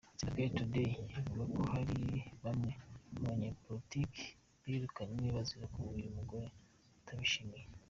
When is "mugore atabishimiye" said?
6.17-7.65